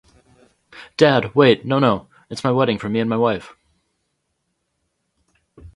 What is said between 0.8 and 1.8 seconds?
Dad, wait, no,